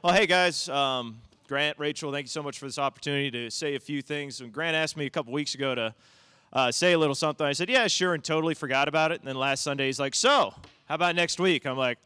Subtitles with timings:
[0.00, 1.18] Well, hey guys, um,
[1.48, 4.40] Grant, Rachel, thank you so much for this opportunity to say a few things.
[4.40, 5.94] And Grant asked me a couple weeks ago to
[6.52, 7.44] uh, say a little something.
[7.44, 9.18] I said, yeah, sure, and totally forgot about it.
[9.18, 10.54] And then last Sunday, he's like, so,
[10.86, 11.66] how about next week?
[11.66, 11.98] I'm like,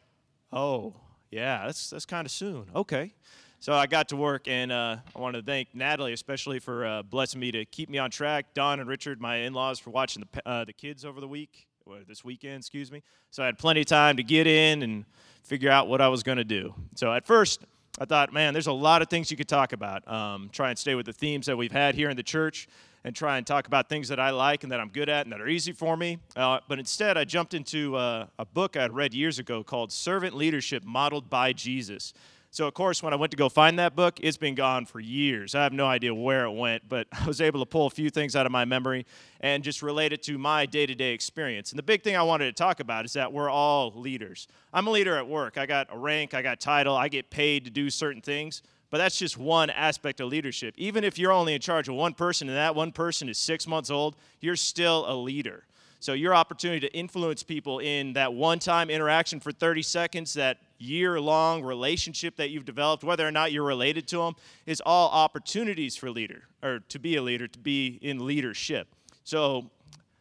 [0.51, 0.95] oh,
[1.29, 2.65] yeah, that's, that's kind of soon.
[2.75, 3.13] Okay.
[3.59, 7.03] So I got to work, and uh, I want to thank Natalie especially for uh,
[7.03, 8.55] blessing me to keep me on track.
[8.55, 11.99] Don and Richard, my in-laws, for watching the, uh, the kids over the week, or
[12.07, 13.03] this weekend, excuse me.
[13.29, 15.05] So I had plenty of time to get in and
[15.43, 16.73] figure out what I was going to do.
[16.95, 17.63] So at first,
[17.99, 20.07] I thought, man, there's a lot of things you could talk about.
[20.11, 22.67] Um, try and stay with the themes that we've had here in the church
[23.03, 25.33] and try and talk about things that I like and that I'm good at and
[25.33, 26.17] that are easy for me.
[26.35, 30.35] Uh, but instead, I jumped into uh, a book I'd read years ago called Servant
[30.35, 32.13] Leadership Modeled by Jesus.
[32.53, 34.99] So, of course, when I went to go find that book, it's been gone for
[34.99, 35.55] years.
[35.55, 38.11] I have no idea where it went, but I was able to pull a few
[38.11, 39.07] things out of my memory
[39.39, 41.71] and just relate it to my day to day experience.
[41.71, 44.47] And the big thing I wanted to talk about is that we're all leaders.
[44.71, 45.57] I'm a leader at work.
[45.57, 48.61] I got a rank, I got title, I get paid to do certain things,
[48.91, 50.75] but that's just one aspect of leadership.
[50.77, 53.65] Even if you're only in charge of one person and that one person is six
[53.65, 55.63] months old, you're still a leader.
[56.03, 60.57] So, your opportunity to influence people in that one time interaction for 30 seconds, that
[60.83, 65.09] year long relationship that you've developed, whether or not you're related to them, is all
[65.09, 68.87] opportunities for leader, or to be a leader, to be in leadership.
[69.23, 69.69] So,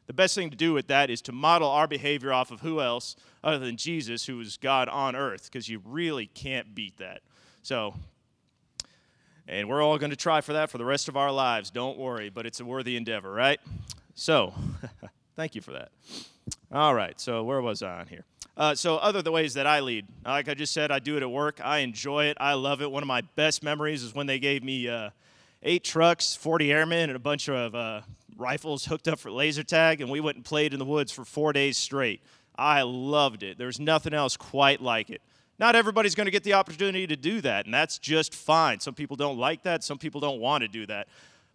[0.07, 2.81] the best thing to do with that is to model our behavior off of who
[2.81, 7.21] else other than Jesus, who is God on earth, because you really can't beat that.
[7.63, 7.95] So,
[9.49, 11.71] and we're all going to try for that for the rest of our lives.
[11.71, 13.61] Don't worry, but it's a worthy endeavor, right?
[14.15, 14.55] So,
[15.36, 15.91] Thank you for that.
[16.70, 18.25] All right, so where was I on here?
[18.56, 21.22] Uh, so, other the ways that I lead, like I just said, I do it
[21.22, 21.61] at work.
[21.64, 22.36] I enjoy it.
[22.38, 22.91] I love it.
[22.91, 25.10] One of my best memories is when they gave me uh,
[25.62, 28.03] eight trucks, 40 airmen, and a bunch of uh,
[28.36, 31.25] rifles hooked up for laser tag, and we went and played in the woods for
[31.25, 32.20] four days straight.
[32.56, 33.56] I loved it.
[33.56, 35.22] There's nothing else quite like it.
[35.58, 38.80] Not everybody's going to get the opportunity to do that, and that's just fine.
[38.80, 41.08] Some people don't like that, some people don't want to do that.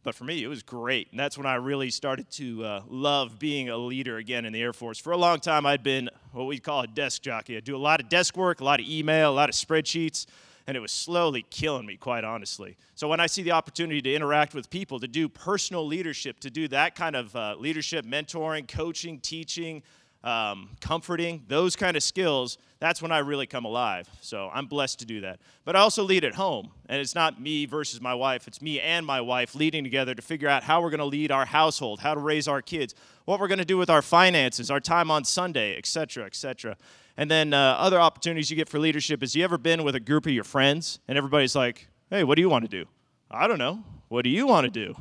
[0.08, 1.10] But for me, it was great.
[1.12, 4.62] And that's when I really started to uh, love being a leader again in the
[4.62, 4.98] Air Force.
[4.98, 7.58] For a long time, I'd been what we call a desk jockey.
[7.58, 10.26] I'd do a lot of desk work, a lot of email, a lot of spreadsheets,
[10.66, 12.78] and it was slowly killing me, quite honestly.
[12.96, 16.50] So when I see the opportunity to interact with people, to do personal leadership, to
[16.50, 19.84] do that kind of uh, leadership, mentoring, coaching, teaching,
[20.24, 24.10] um, comforting, those kind of skills, that's when I really come alive.
[24.22, 25.40] So I'm blessed to do that.
[25.66, 26.72] But I also lead at home.
[26.90, 30.22] And it's not me versus my wife, it's me and my wife leading together to
[30.22, 32.94] figure out how we're going to lead our household, how to raise our kids,
[33.26, 36.78] what we're going to do with our finances, our time on Sunday, etc., etc.
[37.18, 40.00] And then uh, other opportunities you get for leadership is you ever been with a
[40.00, 42.86] group of your friends and everybody's like, hey, what do you want to do?
[43.30, 43.84] I don't know.
[44.08, 44.96] What do you want to do?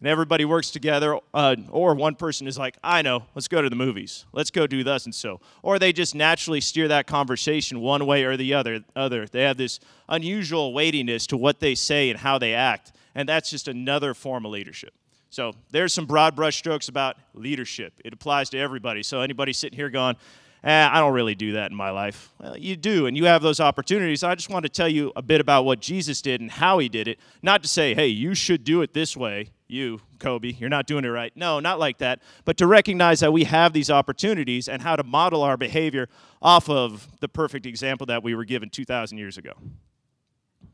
[0.00, 3.68] And everybody works together, uh, or one person is like, I know, let's go to
[3.68, 7.80] the movies, let's go do thus and so, or they just naturally steer that conversation
[7.80, 8.80] one way or the other.
[8.96, 9.78] Other, they have this
[10.08, 14.46] unusual weightiness to what they say and how they act, and that's just another form
[14.46, 14.94] of leadership.
[15.28, 17.92] So there's some broad brushstrokes about leadership.
[18.04, 19.04] It applies to everybody.
[19.04, 20.16] So anybody sitting here going,
[20.64, 22.30] eh, I don't really do that in my life.
[22.40, 24.22] Well, you do, and you have those opportunities.
[24.22, 26.88] I just want to tell you a bit about what Jesus did and how he
[26.88, 27.18] did it.
[27.42, 31.04] Not to say, hey, you should do it this way you, Kobe, you're not doing
[31.04, 31.32] it right.
[31.36, 32.20] No, not like that.
[32.44, 36.08] But to recognize that we have these opportunities and how to model our behavior
[36.42, 39.52] off of the perfect example that we were given 2,000 years ago.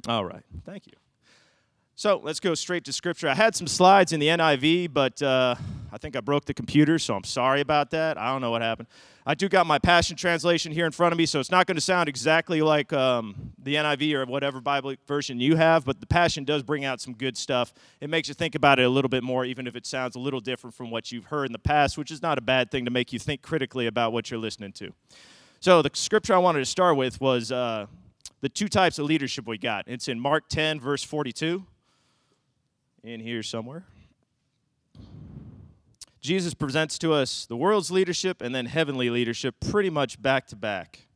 [0.09, 0.95] All right, thank you.
[1.99, 3.27] So let's go straight to scripture.
[3.27, 5.55] I had some slides in the NIV, but uh,
[5.91, 8.19] I think I broke the computer, so I'm sorry about that.
[8.19, 8.89] I don't know what happened.
[9.25, 11.77] I do got my Passion Translation here in front of me, so it's not going
[11.77, 16.07] to sound exactly like um, the NIV or whatever Bible version you have, but the
[16.07, 17.73] Passion does bring out some good stuff.
[18.03, 20.21] It makes you think about it a little bit more, even if it sounds a
[20.21, 22.85] little different from what you've heard in the past, which is not a bad thing
[22.85, 24.93] to make you think critically about what you're listening to.
[25.61, 27.87] So the scripture I wanted to start with was uh,
[28.43, 29.85] the two types of leadership we got.
[29.89, 31.65] It's in Mark 10, verse 42,
[33.07, 33.85] in here somewhere.
[36.21, 40.57] Jesus presents to us the world's leadership and then heavenly leadership pretty much back to
[40.57, 41.07] back.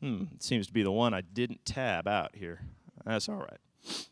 [0.00, 2.62] Hmm, it seems to be the one I didn't tab out here.
[3.04, 4.06] That's all right.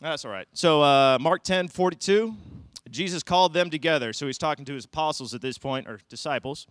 [0.00, 0.48] That's all right.
[0.54, 2.34] So, uh, Mark 10 42,
[2.90, 4.12] Jesus called them together.
[4.12, 6.66] So, he's talking to his apostles at this point, or disciples.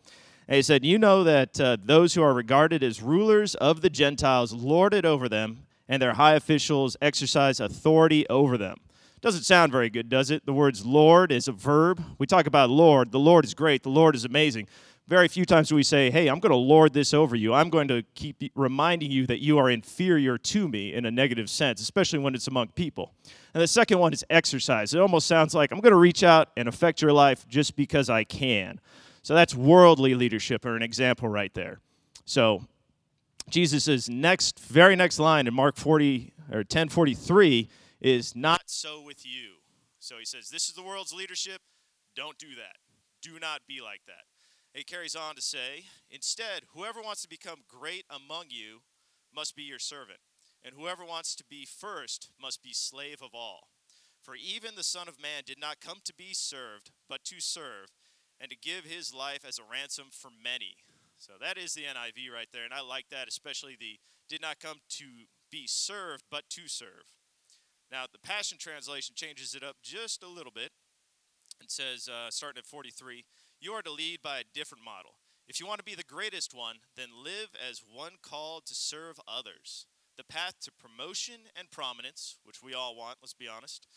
[0.48, 3.90] And he said, You know that uh, those who are regarded as rulers of the
[3.90, 8.78] Gentiles lord it over them, and their high officials exercise authority over them.
[9.22, 10.44] Doesn't sound very good, does it?
[10.44, 12.04] The words Lord is a verb.
[12.18, 13.12] We talk about Lord.
[13.12, 13.84] The Lord is great.
[13.84, 14.68] The Lord is amazing.
[15.08, 17.54] Very few times do we say, Hey, I'm going to lord this over you.
[17.54, 21.48] I'm going to keep reminding you that you are inferior to me in a negative
[21.48, 23.14] sense, especially when it's among people.
[23.54, 24.96] And the second one is exercise.
[24.96, 28.10] It almost sounds like I'm going to reach out and affect your life just because
[28.10, 28.80] I can.
[29.22, 31.82] So that's worldly leadership, or an example right there.
[32.26, 32.64] So
[33.50, 37.70] Jesus' next, very next line in Mark 40 or 1043
[38.02, 39.56] is not so with you.
[40.00, 41.62] So he says, This is the world's leadership.
[42.16, 42.78] Don't do that.
[43.22, 44.26] Do not be like that.
[44.74, 48.82] He carries on to say, Instead, whoever wants to become great among you
[49.34, 50.20] must be your servant,
[50.64, 53.70] and whoever wants to be first must be slave of all.
[54.22, 57.92] For even the Son of Man did not come to be served, but to serve,
[58.40, 60.78] and to give his life as a ransom for many.
[61.24, 63.98] So that is the NIV right there, and I like that, especially the
[64.28, 65.06] did not come to
[65.50, 67.16] be served, but to serve.
[67.90, 70.72] Now, the Passion Translation changes it up just a little bit
[71.62, 73.24] and says, uh, starting at 43,
[73.62, 75.12] you are to lead by a different model.
[75.48, 79.18] If you want to be the greatest one, then live as one called to serve
[79.26, 79.86] others.
[80.18, 83.88] The path to promotion and prominence, which we all want, let's be honest,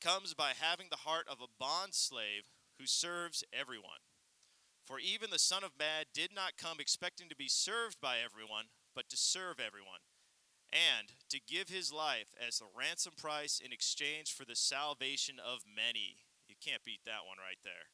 [0.00, 2.44] comes by having the heart of a bond slave
[2.78, 4.06] who serves everyone.
[4.90, 8.64] For even the Son of Man did not come expecting to be served by everyone,
[8.92, 10.00] but to serve everyone,
[10.72, 15.60] and to give his life as the ransom price in exchange for the salvation of
[15.64, 16.16] many.
[16.48, 17.86] You can't beat that one right there.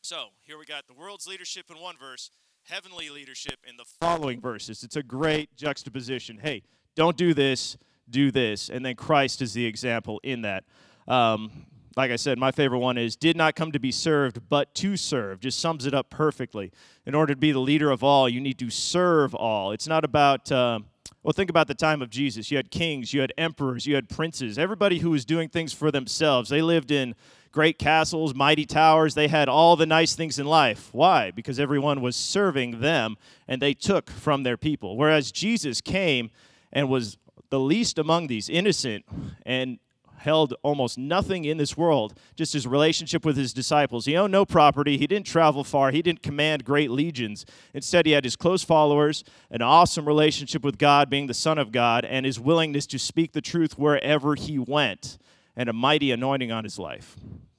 [0.00, 2.30] So here we got the world's leadership in one verse,
[2.62, 4.82] heavenly leadership in the following verses.
[4.82, 6.38] It's a great juxtaposition.
[6.42, 6.62] Hey,
[6.94, 7.76] don't do this,
[8.08, 8.70] do this.
[8.70, 10.64] And then Christ is the example in that.
[11.06, 14.74] Um, like I said, my favorite one is did not come to be served, but
[14.76, 15.40] to serve.
[15.40, 16.70] Just sums it up perfectly.
[17.06, 19.72] In order to be the leader of all, you need to serve all.
[19.72, 20.80] It's not about, uh,
[21.22, 22.50] well, think about the time of Jesus.
[22.50, 25.90] You had kings, you had emperors, you had princes, everybody who was doing things for
[25.90, 26.50] themselves.
[26.50, 27.14] They lived in
[27.50, 29.14] great castles, mighty towers.
[29.14, 30.90] They had all the nice things in life.
[30.92, 31.30] Why?
[31.30, 33.16] Because everyone was serving them
[33.48, 34.98] and they took from their people.
[34.98, 36.30] Whereas Jesus came
[36.70, 37.16] and was
[37.48, 39.06] the least among these, innocent
[39.46, 39.78] and
[40.18, 44.04] held almost nothing in this world, just his relationship with his disciples.
[44.04, 47.44] He owned no property, he didn't travel far, he didn't command great legions.
[47.74, 51.72] Instead, he had his close followers, an awesome relationship with God, being the Son of
[51.72, 55.18] God, and his willingness to speak the truth wherever he went,
[55.56, 57.16] and a mighty anointing on his life.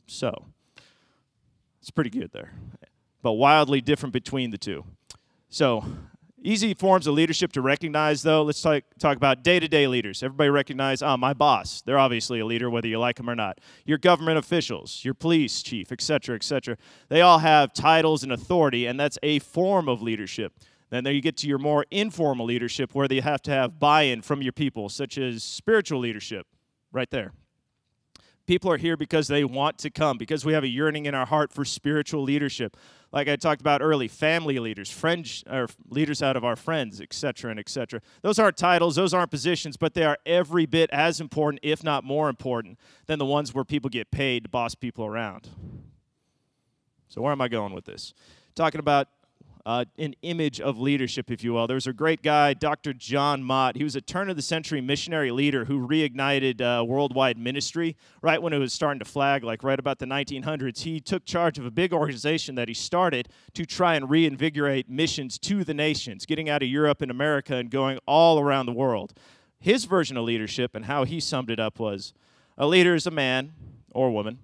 [0.07, 0.45] So,
[1.81, 2.53] it's pretty good there,
[3.21, 4.83] but wildly different between the two.
[5.49, 5.85] So,
[6.41, 8.43] easy forms of leadership to recognize, though.
[8.43, 10.23] Let's talk, talk about day to day leaders.
[10.23, 11.81] Everybody recognize, oh, my boss.
[11.81, 13.59] They're obviously a leader, whether you like them or not.
[13.85, 16.77] Your government officials, your police chief, etc., etc.
[17.09, 20.53] They all have titles and authority, and that's a form of leadership.
[20.89, 24.03] Then there you get to your more informal leadership where you have to have buy
[24.03, 26.47] in from your people, such as spiritual leadership,
[26.91, 27.33] right there.
[28.47, 31.25] People are here because they want to come, because we have a yearning in our
[31.25, 32.77] heart for spiritual leadership.
[33.11, 37.51] Like I talked about early, family leaders, friends, or leaders out of our friends, etc.,
[37.51, 38.01] and etc.
[38.21, 42.05] Those aren't titles, those aren't positions, but they are every bit as important, if not
[42.05, 45.49] more important, than the ones where people get paid to boss people around.
[47.09, 48.13] So, where am I going with this?
[48.55, 49.09] Talking about
[49.67, 51.67] uh, an image of leadership, if you will.
[51.67, 52.93] There's a great guy, Dr.
[52.93, 53.75] John Mott.
[53.75, 58.41] He was a turn of the century missionary leader who reignited uh, worldwide ministry right
[58.41, 60.83] when it was starting to flag, like right about the 1900s.
[60.83, 65.37] He took charge of a big organization that he started to try and reinvigorate missions
[65.39, 69.11] to the nations, getting out of Europe and America and going all around the world.
[69.59, 72.13] His version of leadership and how he summed it up was
[72.57, 73.51] a leader is a man
[73.91, 74.39] or woman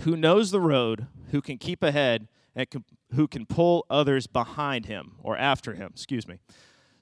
[0.00, 2.68] who knows the road, who can keep ahead, and
[3.14, 6.38] who can pull others behind him or after him, excuse me.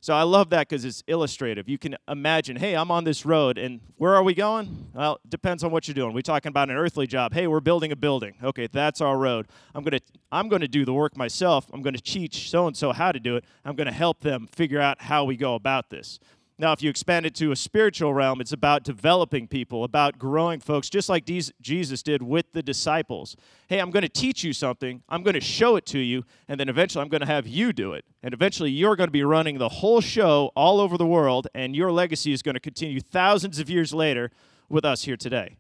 [0.00, 1.68] So I love that because it's illustrative.
[1.68, 4.90] You can imagine, hey, I'm on this road, and where are we going?
[4.94, 6.14] Well, depends on what you're doing.
[6.14, 7.34] We're talking about an earthly job.
[7.34, 8.34] Hey, we're building a building.
[8.42, 9.48] Okay, that's our road.
[9.74, 9.98] I'm gonna
[10.30, 11.66] I'm gonna do the work myself.
[11.72, 13.44] I'm gonna teach so and so how to do it.
[13.64, 16.20] I'm gonna help them figure out how we go about this.
[16.60, 20.58] Now, if you expand it to a spiritual realm, it's about developing people, about growing
[20.58, 23.36] folks, just like Jesus did with the disciples.
[23.68, 26.58] Hey, I'm going to teach you something, I'm going to show it to you, and
[26.58, 28.04] then eventually I'm going to have you do it.
[28.24, 31.76] And eventually you're going to be running the whole show all over the world, and
[31.76, 34.32] your legacy is going to continue thousands of years later
[34.68, 35.58] with us here today.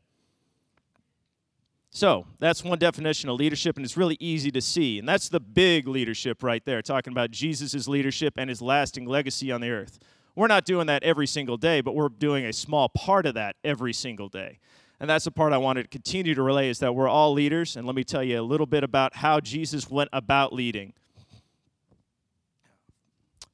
[1.90, 4.98] So, that's one definition of leadership, and it's really easy to see.
[4.98, 9.50] And that's the big leadership right there, talking about Jesus' leadership and his lasting legacy
[9.50, 9.98] on the earth.
[10.38, 13.56] We're not doing that every single day, but we're doing a small part of that
[13.64, 14.60] every single day.
[15.00, 17.74] And that's the part I wanted to continue to relay is that we're all leaders.
[17.74, 20.92] And let me tell you a little bit about how Jesus went about leading.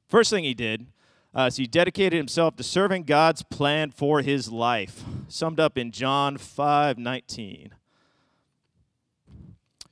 [0.07, 0.85] First thing he did
[1.35, 5.89] uh, is he dedicated himself to serving God's plan for his life, summed up in
[5.89, 7.71] John 5 19.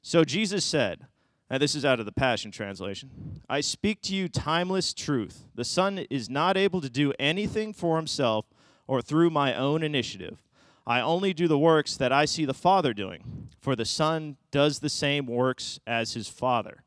[0.04, 1.08] So Jesus said,
[1.54, 3.12] and this is out of the Passion Translation.
[3.48, 5.44] I speak to you timeless truth.
[5.54, 8.48] The Son is not able to do anything for himself
[8.88, 10.40] or through my own initiative.
[10.88, 14.80] I only do the works that I see the Father doing, for the Son does
[14.80, 16.82] the same works as his Father.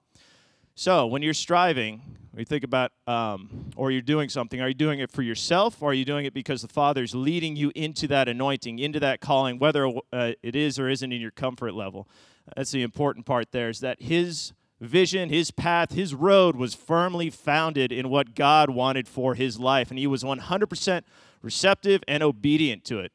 [0.74, 4.74] So, when you're striving, When you think about, um, or you're doing something, are you
[4.74, 8.06] doing it for yourself, or are you doing it because the Father's leading you into
[8.08, 12.08] that anointing, into that calling, whether uh, it is or isn't in your comfort level?
[12.54, 17.30] That's the important part there, is that His vision, His path, His road was firmly
[17.30, 21.02] founded in what God wanted for His life, and He was 100%
[21.42, 23.12] receptive and obedient to it.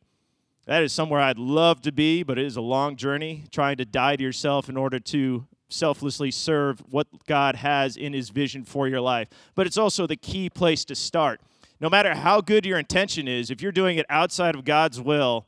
[0.65, 3.85] That is somewhere I'd love to be, but it is a long journey trying to
[3.85, 8.87] die to yourself in order to selflessly serve what God has in His vision for
[8.87, 9.27] your life.
[9.55, 11.41] But it's also the key place to start.
[11.79, 15.47] No matter how good your intention is, if you're doing it outside of God's will,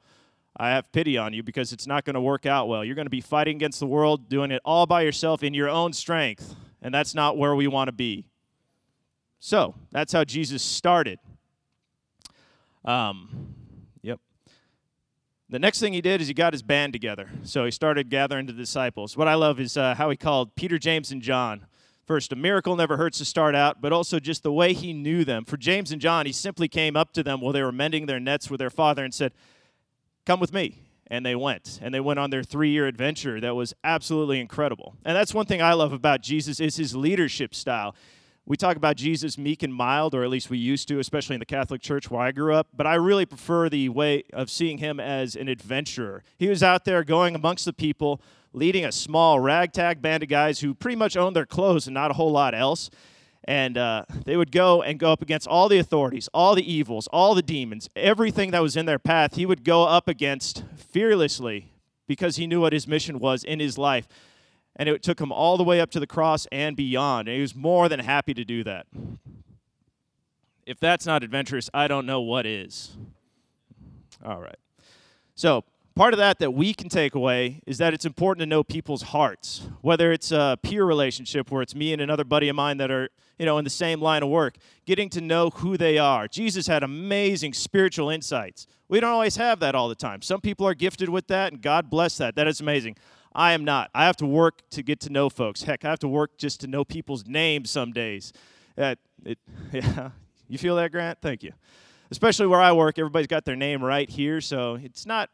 [0.56, 2.86] I have pity on you because it's not going to work out well.
[2.86, 5.70] You're going to be fighting against the world, doing it all by yourself in your
[5.70, 8.26] own strength, and that's not where we want to be.
[9.40, 11.20] So, that's how Jesus started.
[12.86, 13.56] Um,
[14.02, 14.20] yep.
[15.50, 17.30] the next thing he did is he got his band together.
[17.44, 19.16] So he started gathering the disciples.
[19.16, 21.66] What I love is uh, how he called Peter, James, and John.
[22.06, 25.24] First, a miracle never hurts to start out, but also just the way he knew
[25.24, 25.46] them.
[25.46, 28.20] For James and John, he simply came up to them while they were mending their
[28.20, 29.32] nets with their father and said,
[30.26, 30.80] Come with me.
[31.08, 31.80] And they went.
[31.82, 34.96] And they went on their three year adventure that was absolutely incredible.
[35.06, 37.96] And that's one thing I love about Jesus is his leadership style
[38.46, 41.40] we talk about Jesus meek and mild, or at least we used to, especially in
[41.40, 42.68] the Catholic Church where I grew up.
[42.76, 46.24] But I really prefer the way of seeing him as an adventurer.
[46.38, 50.60] He was out there going amongst the people, leading a small ragtag band of guys
[50.60, 52.90] who pretty much owned their clothes and not a whole lot else.
[53.46, 57.08] And uh, they would go and go up against all the authorities, all the evils,
[57.12, 59.36] all the demons, everything that was in their path.
[59.36, 61.74] He would go up against fearlessly
[62.08, 64.08] because he knew what his mission was in his life
[64.76, 67.28] and it took him all the way up to the cross and beyond.
[67.28, 68.88] And he was more than happy to do that.
[70.66, 72.96] If that's not adventurous, I don't know what is.
[74.26, 74.58] All right.
[75.36, 75.64] So,
[75.96, 79.04] part of that that we can take away is that it's important to know people's
[79.04, 82.90] hearts, whether it's a peer relationship where it's me and another buddy of mine that
[82.90, 86.28] are, you know, in the same line of work, getting to know who they are.
[86.28, 88.68] Jesus had amazing spiritual insights.
[88.90, 90.22] We don't always have that all the time.
[90.22, 92.36] Some people are gifted with that, and God bless that.
[92.36, 92.98] That is amazing.
[93.36, 93.90] I am not.
[93.94, 95.64] I have to work to get to know folks.
[95.64, 98.32] Heck, I have to work just to know people's names some days.
[98.78, 98.96] Uh,
[99.26, 99.40] it,
[99.72, 100.12] yeah,
[100.48, 101.20] you feel that, Grant?
[101.22, 101.52] Thank you.
[102.12, 105.32] Especially where I work, everybody's got their name right here, so it's not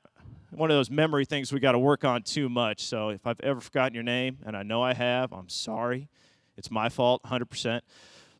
[0.52, 2.84] one of those memory things we got to work on too much.
[2.84, 6.10] So if I've ever forgotten your name, and I know I have, I'm sorry.
[6.58, 7.82] It's my fault, 100%.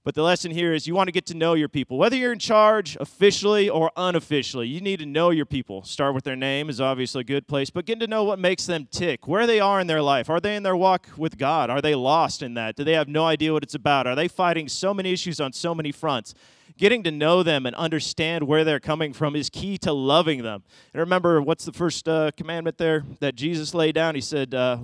[0.04, 1.98] But the lesson here is you want to get to know your people.
[1.98, 5.84] Whether you're in charge officially or unofficially, you need to know your people.
[5.84, 8.66] Start with their name is obviously a good place, but getting to know what makes
[8.66, 10.30] them tick, where they are in their life.
[10.30, 11.70] Are they in their walk with God?
[11.70, 12.76] Are they lost in that?
[12.76, 14.08] Do they have no idea what it's about?
[14.08, 16.34] Are they fighting so many issues on so many fronts?
[16.80, 20.64] Getting to know them and understand where they're coming from is key to loving them.
[20.94, 24.16] And remember, what's the first uh, commandment there that Jesus laid down?
[24.16, 24.78] He said, uh,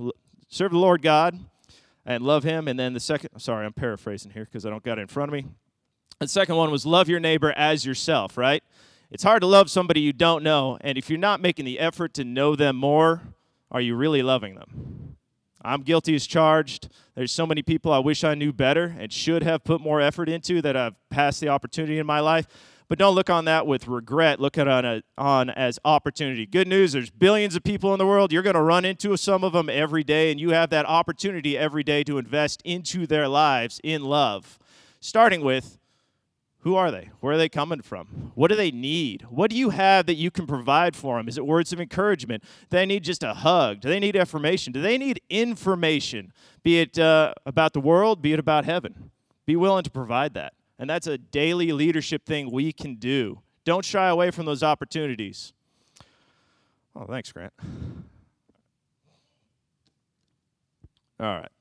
[0.50, 1.40] Serve the Lord God
[2.06, 2.68] and love him.
[2.68, 5.30] And then the second, sorry, I'm paraphrasing here because I don't got it in front
[5.30, 5.46] of me.
[6.20, 8.62] The second one was love your neighbor as yourself, right?
[9.10, 10.78] It's hard to love somebody you don't know.
[10.82, 13.22] And if you're not making the effort to know them more,
[13.72, 15.05] are you really loving them?
[15.66, 16.90] I'm guilty as charged.
[17.16, 20.30] There's so many people I wish I knew better and should have put more effort
[20.30, 22.48] into that I've passed the opportunity in my life.
[22.88, 24.40] But don't look on that with regret.
[24.40, 26.46] Look at on, a, on as opportunity.
[26.46, 28.32] Good news, there's billions of people in the world.
[28.32, 31.58] You're going to run into some of them every day, and you have that opportunity
[31.58, 34.60] every day to invest into their lives in love.
[35.00, 35.80] Starting with
[36.66, 37.12] who are they?
[37.20, 38.32] Where are they coming from?
[38.34, 39.28] What do they need?
[39.30, 41.28] What do you have that you can provide for them?
[41.28, 42.42] Is it words of encouragement?
[42.42, 43.82] Do they need just a hug?
[43.82, 44.74] Do they need affirmation?
[44.74, 46.34] Do they need information?
[46.64, 49.12] Be it uh, about the world, be it about heaven.
[49.46, 50.54] Be willing to provide that.
[50.80, 53.42] And that's a daily leadership thing we can do.
[53.64, 55.54] Don't shy away from those opportunities.
[56.96, 57.54] Oh, thanks, Grant.
[61.20, 61.52] All right.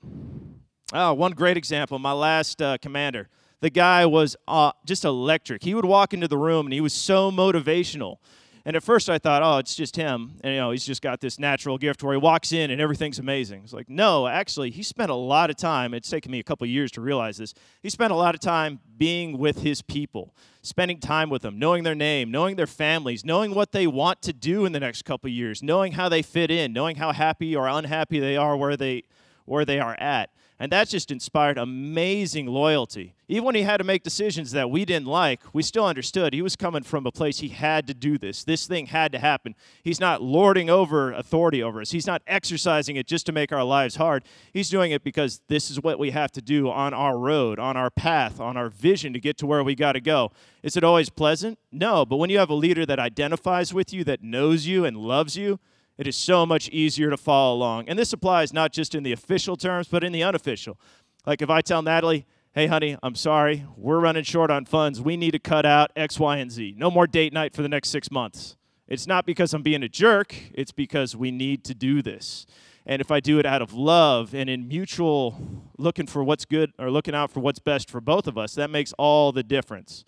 [0.95, 1.99] Oh, one great example.
[1.99, 3.29] My last uh, commander.
[3.65, 5.65] The guy was uh, just electric.
[5.65, 8.19] He would walk into the room and he was so motivational.
[8.67, 10.33] And at first I thought, oh, it's just him.
[10.45, 13.19] And, you know, he's just got this natural gift where he walks in and everything's
[13.19, 13.63] amazing.
[13.65, 15.95] It's like, no, actually, he spent a lot of time.
[15.95, 17.55] It's taken me a couple years to realize this.
[17.83, 21.85] He spent a lot of time being with his people, spending time with them, knowing
[21.85, 25.31] their name, knowing their families, knowing what they want to do in the next couple
[25.31, 29.05] years, knowing how they fit in, knowing how happy or unhappy they are where they,
[29.47, 30.29] where they are at.
[30.61, 33.15] And that just inspired amazing loyalty.
[33.27, 36.43] Even when he had to make decisions that we didn't like, we still understood he
[36.43, 38.45] was coming from a place he had to do this.
[38.45, 39.57] This thing had to happen.
[39.83, 43.65] He's not lording over authority over us, he's not exercising it just to make our
[43.65, 44.23] lives hard.
[44.53, 47.77] He's doing it because this is what we have to do on our road, on
[47.77, 50.31] our path, on our vision to get to where we got to go.
[50.63, 51.59] Is it always pleasant?
[51.73, 54.97] No, but when you have a leader that identifies with you, that knows you and
[54.97, 55.59] loves you,
[55.97, 57.89] it is so much easier to follow along.
[57.89, 60.79] And this applies not just in the official terms, but in the unofficial.
[61.27, 63.65] Like if I tell Natalie, hey, honey, I'm sorry.
[63.77, 65.01] We're running short on funds.
[65.01, 66.75] We need to cut out X, Y, and Z.
[66.77, 68.57] No more date night for the next six months.
[68.87, 72.45] It's not because I'm being a jerk, it's because we need to do this.
[72.87, 76.73] And if I do it out of love and in mutual looking for what's good
[76.79, 80.05] or looking out for what's best for both of us, that makes all the difference.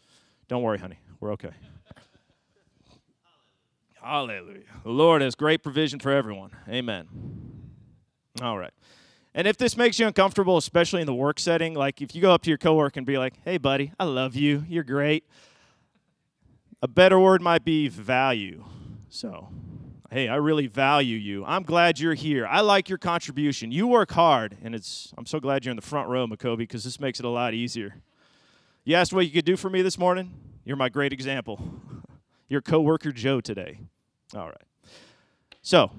[0.47, 0.99] Don't worry, honey.
[1.21, 1.53] We're okay.
[4.07, 4.61] Hallelujah.
[4.85, 6.53] The Lord has great provision for everyone.
[6.69, 7.09] Amen.
[8.41, 8.71] All right.
[9.35, 12.31] And if this makes you uncomfortable, especially in the work setting, like if you go
[12.31, 14.65] up to your coworker and be like, hey, buddy, I love you.
[14.69, 15.25] You're great.
[16.83, 18.65] A better word might be value.
[19.09, 19.49] So,
[20.13, 21.45] hey, I really value you.
[21.45, 22.47] I'm glad you're here.
[22.47, 23.73] I like your contribution.
[23.73, 26.85] You work hard, and it's I'm so glad you're in the front row, Makobi, because
[26.85, 27.97] this makes it a lot easier.
[28.85, 30.33] You asked what you could do for me this morning?
[30.65, 31.61] You're my great example.
[32.49, 33.81] your coworker Joe today.
[34.35, 34.57] All right.
[35.63, 35.91] So,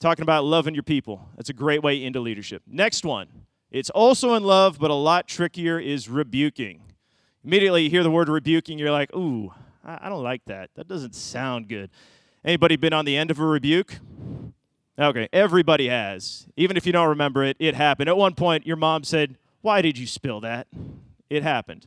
[0.00, 1.28] talking about loving your people.
[1.36, 2.62] That's a great way into leadership.
[2.66, 3.28] Next one.
[3.70, 6.82] It's also in love, but a lot trickier is rebuking.
[7.44, 9.52] Immediately you hear the word rebuking, you're like, ooh,
[9.84, 10.70] I don't like that.
[10.76, 11.90] That doesn't sound good.
[12.44, 13.98] Anybody been on the end of a rebuke?
[14.98, 16.46] Okay, everybody has.
[16.56, 18.08] Even if you don't remember it, it happened.
[18.08, 20.68] At one point, your mom said, Why did you spill that?
[21.28, 21.86] It happened.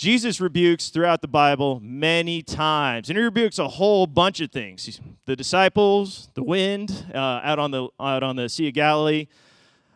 [0.00, 4.98] Jesus rebukes throughout the Bible many times, and he rebukes a whole bunch of things.
[5.26, 9.26] The disciples, the wind uh, out on the out on the Sea of Galilee,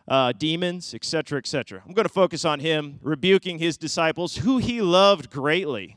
[0.07, 1.81] uh, demons, etc., etc.
[1.83, 5.95] I'm going to focus on him rebuking his disciples, who he loved greatly.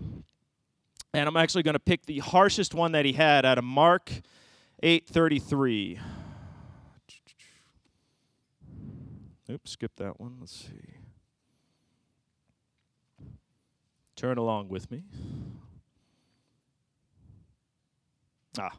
[1.13, 4.11] And I'm actually going to pick the harshest one that he had out of Mark
[4.83, 6.01] 8:33.
[9.51, 10.37] Oops, skip that one.
[10.41, 10.98] Let's see.
[14.19, 15.05] Turn along with me.
[18.59, 18.73] Ah.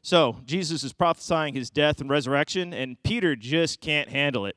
[0.00, 4.56] So, Jesus is prophesying his death and resurrection, and Peter just can't handle it.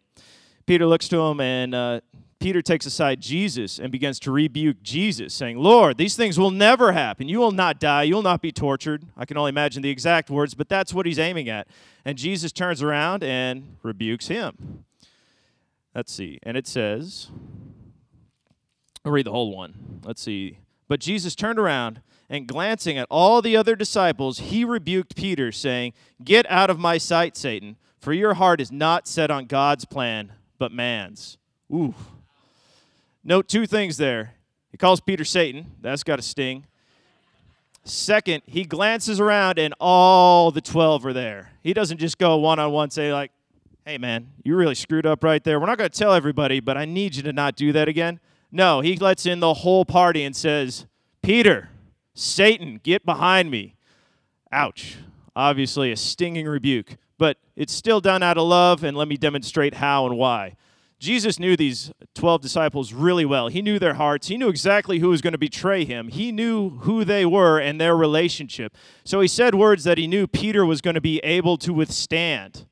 [0.65, 1.99] Peter looks to him and uh,
[2.39, 6.93] Peter takes aside Jesus and begins to rebuke Jesus, saying, Lord, these things will never
[6.93, 7.27] happen.
[7.27, 8.03] You will not die.
[8.03, 9.03] You will not be tortured.
[9.17, 11.67] I can only imagine the exact words, but that's what he's aiming at.
[12.05, 14.85] And Jesus turns around and rebukes him.
[15.93, 16.39] Let's see.
[16.43, 17.29] And it says,
[19.05, 20.01] I'll read the whole one.
[20.03, 20.59] Let's see.
[20.87, 25.93] But Jesus turned around and glancing at all the other disciples, he rebuked Peter, saying,
[26.23, 30.33] Get out of my sight, Satan, for your heart is not set on God's plan,
[30.57, 31.37] but man's.
[31.73, 31.95] Ooh.
[33.23, 34.35] Note two things there.
[34.71, 35.71] He calls Peter Satan.
[35.81, 36.65] That's got a sting.
[37.83, 41.51] Second, he glances around and all the 12 are there.
[41.63, 43.31] He doesn't just go one on one, say, like,
[43.85, 45.59] hey, man, you really screwed up right there.
[45.59, 48.19] We're not going to tell everybody, but I need you to not do that again.
[48.51, 50.85] No, he lets in the whole party and says,
[51.21, 51.69] Peter,
[52.13, 53.75] Satan, get behind me.
[54.51, 54.97] Ouch.
[55.35, 59.75] Obviously, a stinging rebuke, but it's still done out of love, and let me demonstrate
[59.75, 60.55] how and why.
[60.99, 63.47] Jesus knew these 12 disciples really well.
[63.47, 64.27] He knew their hearts.
[64.27, 66.09] He knew exactly who was going to betray him.
[66.09, 68.75] He knew who they were and their relationship.
[69.05, 72.65] So he said words that he knew Peter was going to be able to withstand.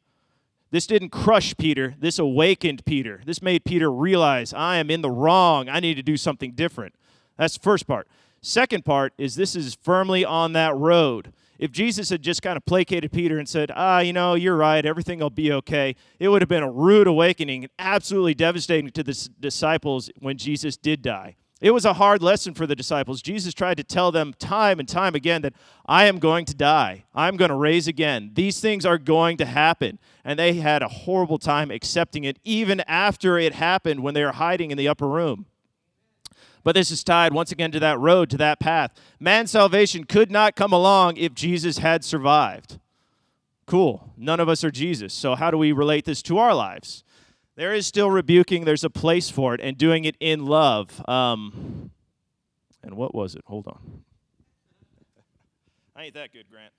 [0.70, 3.22] This didn't crush Peter, this awakened Peter.
[3.26, 5.70] This made Peter realize, I am in the wrong.
[5.70, 6.96] I need to do something different.
[7.38, 8.08] That's the first part.
[8.42, 12.66] Second part is this is firmly on that road if Jesus had just kind of
[12.66, 16.42] placated Peter and said, ah, you know, you're right, everything will be okay, it would
[16.42, 21.36] have been a rude awakening and absolutely devastating to the disciples when Jesus did die.
[21.60, 23.22] It was a hard lesson for the disciples.
[23.22, 25.54] Jesus tried to tell them time and time again that
[25.88, 27.06] I am going to die.
[27.16, 28.32] I'm going to raise again.
[28.36, 29.98] These things are going to happen.
[30.24, 34.34] And they had a horrible time accepting it even after it happened when they were
[34.34, 35.48] hiding in the upper room.
[36.64, 38.92] But this is tied once again to that road, to that path.
[39.20, 42.78] Man's salvation could not come along if Jesus had survived.
[43.66, 44.14] Cool.
[44.16, 45.14] None of us are Jesus.
[45.14, 47.04] So, how do we relate this to our lives?
[47.58, 51.04] There is still rebuking, there's a place for it, and doing it in love.
[51.10, 51.90] Um,
[52.84, 53.42] and what was it?
[53.48, 54.04] Hold on.
[55.96, 56.72] I ain't that good, Grant.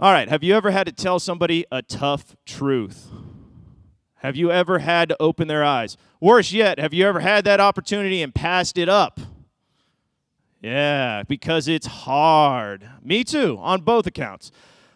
[0.00, 0.26] All right.
[0.26, 3.08] Have you ever had to tell somebody a tough truth?
[4.16, 5.98] Have you ever had to open their eyes?
[6.18, 9.20] Worse yet, have you ever had that opportunity and passed it up?
[10.62, 12.88] Yeah, because it's hard.
[13.02, 14.50] Me too, on both accounts.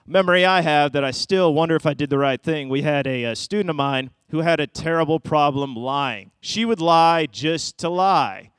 [0.06, 2.68] Memory I have that I still wonder if I did the right thing.
[2.68, 6.32] We had a, a student of mine who had a terrible problem lying.
[6.40, 8.50] She would lie just to lie.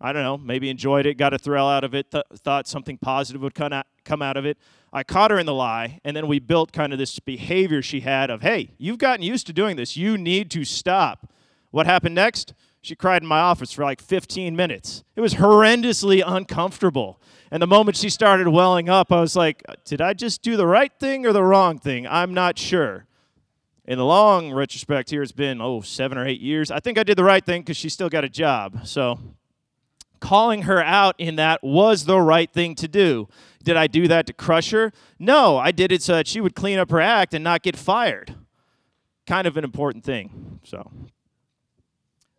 [0.00, 2.96] I don't know, maybe enjoyed it, got a thrill out of it, th- thought something
[2.98, 4.56] positive would come out, come out of it.
[4.92, 8.00] I caught her in the lie, and then we built kind of this behavior she
[8.00, 9.96] had of, hey, you've gotten used to doing this.
[9.96, 11.32] You need to stop.
[11.70, 12.54] What happened next?
[12.82, 15.04] She cried in my office for like 15 minutes.
[15.14, 17.20] It was horrendously uncomfortable.
[17.50, 20.66] And the moment she started welling up, I was like, did I just do the
[20.66, 22.06] right thing or the wrong thing?
[22.06, 23.06] I'm not sure.
[23.84, 26.70] in the long retrospect here, it's been, oh, seven or eight years.
[26.70, 28.86] I think I did the right thing because she still got a job.
[28.86, 29.18] So
[30.20, 33.28] calling her out in that was the right thing to do.
[33.64, 34.92] Did I do that to crush her?
[35.18, 37.76] No, I did it so that she would clean up her act and not get
[37.76, 38.36] fired.
[39.26, 40.60] Kind of an important thing.
[40.62, 40.90] So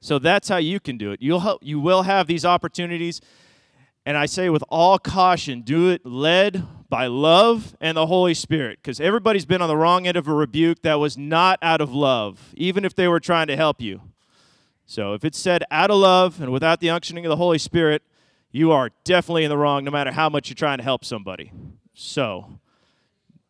[0.02, 1.22] so that's how you can do it.
[1.22, 3.22] You'll help, you will have these opportunities
[4.06, 8.80] and I say with all caution, do it led by love and the Holy Spirit
[8.82, 11.94] because everybody's been on the wrong end of a rebuke that was not out of
[11.94, 14.02] love, even if they were trying to help you.
[14.88, 18.02] So if it's said out of love and without the unctioning of the Holy Spirit,
[18.52, 21.52] you are definitely in the wrong no matter how much you're trying to help somebody.
[21.94, 22.60] So,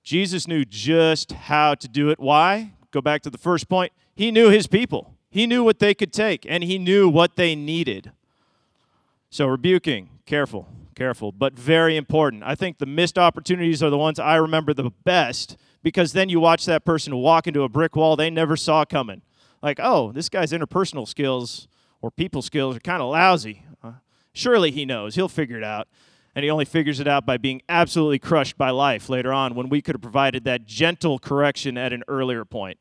[0.03, 2.19] Jesus knew just how to do it.
[2.19, 2.73] Why?
[2.91, 3.93] Go back to the first point.
[4.13, 7.55] He knew his people, he knew what they could take, and he knew what they
[7.55, 8.11] needed.
[9.29, 12.43] So, rebuking, careful, careful, but very important.
[12.43, 16.39] I think the missed opportunities are the ones I remember the best because then you
[16.39, 19.21] watch that person walk into a brick wall they never saw coming.
[19.61, 21.67] Like, oh, this guy's interpersonal skills
[22.01, 23.65] or people skills are kind of lousy.
[23.83, 23.93] Uh,
[24.33, 25.15] surely he knows.
[25.15, 25.87] He'll figure it out.
[26.33, 29.67] And he only figures it out by being absolutely crushed by life later on when
[29.67, 32.77] we could have provided that gentle correction at an earlier point.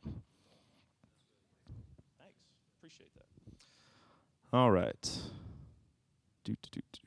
[2.19, 2.39] Thanks.
[2.79, 3.25] Appreciate that.
[4.53, 5.19] All right.
[6.45, 7.01] Do, do, do,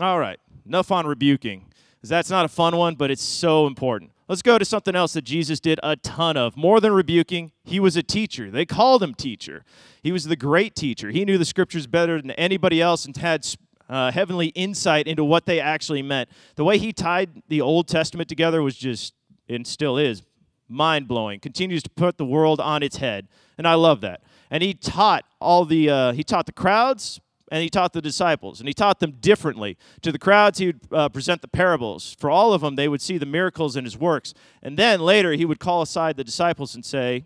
[0.00, 0.38] All right.
[0.66, 1.66] Enough on rebuking.
[2.02, 4.12] That's not a fun one, but it's so important.
[4.28, 6.56] Let's go to something else that Jesus did a ton of.
[6.56, 8.50] More than rebuking, he was a teacher.
[8.50, 9.64] They called him teacher.
[10.02, 11.10] He was the great teacher.
[11.10, 13.44] He knew the scriptures better than anybody else and had
[13.88, 16.30] uh, heavenly insight into what they actually meant.
[16.54, 19.14] The way he tied the Old Testament together was just,
[19.48, 20.22] and still is,
[20.68, 21.40] mind blowing.
[21.40, 23.26] Continues to put the world on its head,
[23.58, 24.22] and I love that.
[24.50, 28.60] And he taught all the uh, he taught the crowds, and he taught the disciples,
[28.60, 29.76] and he taught them differently.
[30.02, 32.16] To the crowds, he would uh, present the parables.
[32.18, 34.34] For all of them, they would see the miracles in his works.
[34.62, 37.24] And then later, he would call aside the disciples and say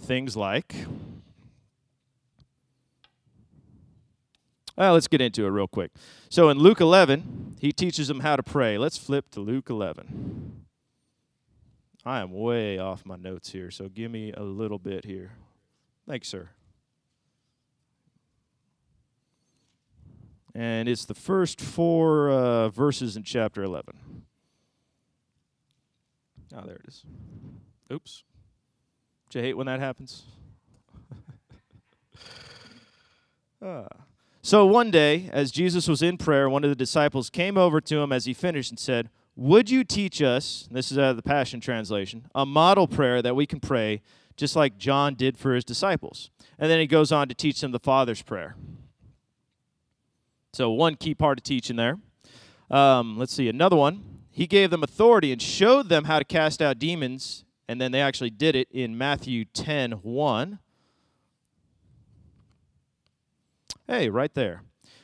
[0.00, 0.74] things like,
[4.76, 5.90] well, let's get into it real quick.
[6.28, 8.78] So in Luke 11, he teaches them how to pray.
[8.78, 10.66] Let's flip to Luke 11.
[12.04, 15.32] I am way off my notes here, so give me a little bit here.
[16.08, 16.48] Thanks, sir.
[20.58, 23.94] and it's the first four uh, verses in chapter 11.
[26.52, 27.04] Oh, there it is.
[27.92, 28.24] Oops.
[29.30, 30.24] Do you hate when that happens?
[33.62, 33.86] ah.
[34.42, 37.98] So one day, as Jesus was in prayer, one of the disciples came over to
[37.98, 41.22] him as he finished and said, Would you teach us, this is out of the
[41.22, 44.02] Passion Translation, a model prayer that we can pray
[44.38, 46.30] just like John did for his disciples?
[46.58, 48.56] And then he goes on to teach them the Father's prayer.
[50.54, 51.98] So, one key part of teaching there.
[52.70, 54.02] Um, let's see, another one.
[54.30, 58.00] He gave them authority and showed them how to cast out demons, and then they
[58.00, 60.58] actually did it in Matthew 10 1.
[63.86, 64.62] Hey, right there.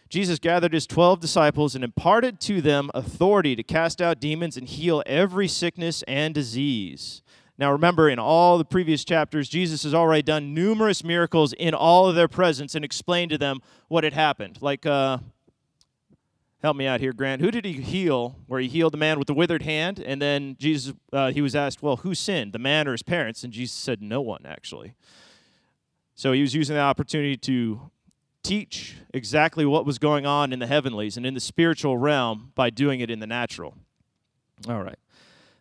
[0.09, 4.69] Jesus gathered his 12 disciples and imparted to them authority to cast out demons and
[4.69, 7.23] heal every sickness and disease.
[7.57, 12.09] Now, remember, in all the previous chapters, Jesus has already done numerous miracles in all
[12.09, 14.59] of their presence and explained to them what had happened.
[14.61, 15.19] Like, uh,
[16.63, 17.41] help me out here, Grant.
[17.41, 18.37] Who did he heal?
[18.49, 21.55] Where he healed the man with the withered hand, and then Jesus, uh, he was
[21.55, 24.97] asked, "Well, who sinned, the man or his parents?" And Jesus said, "No one, actually."
[26.17, 27.91] So he was using the opportunity to
[28.43, 32.71] teach exactly what was going on in the heavenlies and in the spiritual realm by
[32.71, 33.77] doing it in the natural.
[34.69, 34.99] All right.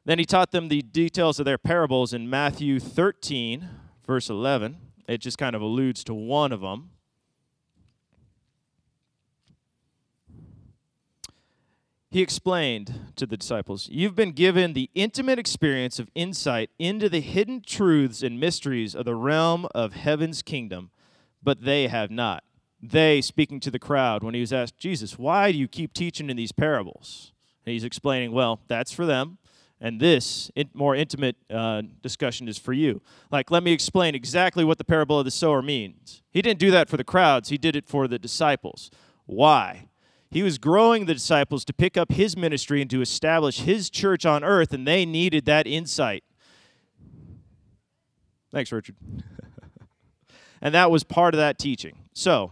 [0.06, 3.70] Then he taught them the details of their parables in Matthew 13,
[4.06, 4.78] verse 11.
[5.08, 6.90] It just kind of alludes to one of them.
[12.14, 17.22] He explained to the disciples, You've been given the intimate experience of insight into the
[17.22, 20.92] hidden truths and mysteries of the realm of heaven's kingdom,
[21.42, 22.44] but they have not.
[22.80, 26.30] They, speaking to the crowd, when he was asked, Jesus, why do you keep teaching
[26.30, 27.32] in these parables?
[27.66, 29.40] And he's explaining, Well, that's for them,
[29.82, 33.02] and this more intimate uh, discussion is for you.
[33.32, 36.22] Like, let me explain exactly what the parable of the sower means.
[36.32, 38.90] He didn't do that for the crowds, he did it for the disciples.
[39.26, 39.90] Why?
[40.32, 44.26] He was growing the disciples to pick up his ministry and to establish his church
[44.26, 46.24] on earth, and they needed that insight.
[48.52, 48.96] Thanks, Richard.
[50.62, 51.98] and that was part of that teaching.
[52.14, 52.52] So,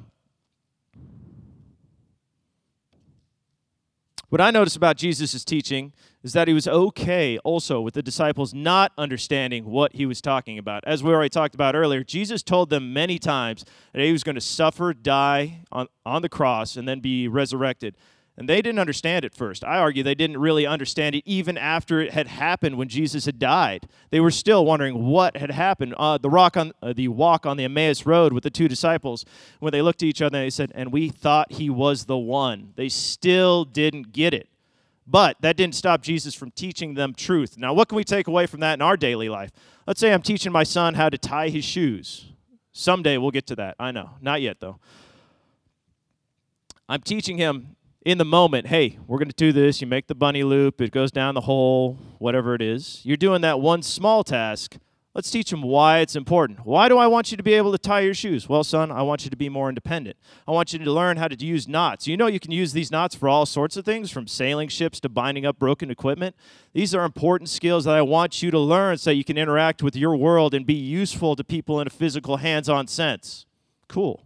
[4.32, 5.92] what I notice about Jesus' teaching
[6.24, 10.58] is that he was okay also with the disciples not understanding what he was talking
[10.58, 10.86] about.
[10.88, 14.36] As we already talked about earlier, Jesus told them many times that he was going
[14.36, 17.98] to suffer, die on, on the cross, and then be resurrected.
[18.38, 19.64] And they didn't understand it first.
[19.64, 23.38] I argue they didn't really understand it even after it had happened when Jesus had
[23.38, 23.88] died.
[24.10, 25.94] They were still wondering what had happened.
[25.98, 29.26] Uh, the, rock on, uh, the walk on the Emmaus Road with the two disciples,
[29.60, 32.74] when they looked at each other, they said, And we thought he was the one.
[32.78, 34.48] They still didn't get it.
[35.06, 37.58] But that didn't stop Jesus from teaching them truth.
[37.58, 39.52] Now, what can we take away from that in our daily life?
[39.86, 42.28] Let's say I'm teaching my son how to tie his shoes.
[42.72, 43.76] Someday we'll get to that.
[43.78, 44.12] I know.
[44.22, 44.80] Not yet, though.
[46.88, 49.82] I'm teaching him in the moment, hey, we're going to do this.
[49.82, 53.02] You make the bunny loop, it goes down the hole, whatever it is.
[53.04, 54.78] You're doing that one small task.
[55.14, 56.66] Let's teach them why it's important.
[56.66, 58.48] Why do I want you to be able to tie your shoes?
[58.48, 60.16] Well, son, I want you to be more independent.
[60.48, 62.08] I want you to learn how to use knots.
[62.08, 65.02] You know, you can use these knots for all sorts of things, from sailing ships
[65.02, 66.38] to binding up broken equipment.
[66.72, 69.98] These are important skills that I want you to learn so you can interact with
[69.98, 73.46] your world and be useful to people in a physical, hands on sense.
[73.90, 74.26] Cool.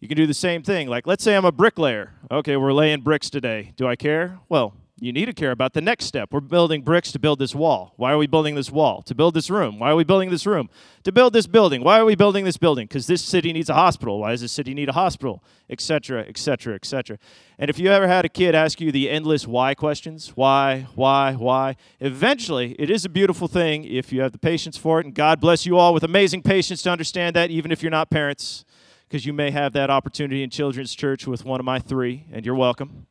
[0.00, 0.88] You can do the same thing.
[0.88, 2.12] Like, let's say I'm a bricklayer.
[2.30, 3.72] Okay, we're laying bricks today.
[3.76, 4.38] Do I care?
[4.48, 6.32] Well, you need to care about the next step.
[6.32, 7.92] We're building bricks to build this wall.
[7.96, 9.02] Why are we building this wall?
[9.02, 9.78] To build this room.
[9.78, 10.68] Why are we building this room?
[11.04, 11.82] To build this building.
[11.82, 12.86] Why are we building this building?
[12.86, 14.20] Because this city needs a hospital.
[14.20, 15.42] Why does this city need a hospital?
[15.68, 17.18] Et cetera, et cetera, et cetera.
[17.58, 21.32] And if you ever had a kid ask you the endless why questions, why, why,
[21.32, 25.06] why, eventually it is a beautiful thing if you have the patience for it.
[25.06, 28.10] And God bless you all with amazing patience to understand that, even if you're not
[28.10, 28.65] parents
[29.08, 32.44] because you may have that opportunity in children's church with one of my three, and
[32.44, 33.06] you're welcome.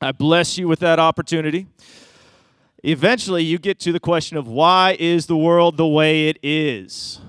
[0.00, 1.66] I bless you with that opportunity.
[2.82, 7.20] Eventually, you get to the question of why is the world the way it is?